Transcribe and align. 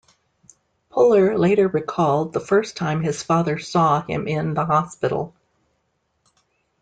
Puller 0.89 1.37
later 1.37 1.67
recalled 1.67 2.33
the 2.33 2.39
first 2.39 2.75
time 2.75 3.03
his 3.03 3.21
father 3.21 3.59
saw 3.59 4.01
him 4.03 4.27
in 4.27 4.55
the 4.55 4.65
hospital. 4.65 5.35